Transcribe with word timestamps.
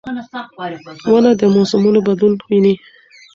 ونه 1.11 1.31
د 1.39 1.41
موسمونو 1.55 1.99
بدلون 2.07 2.33
ویني. 2.49 2.73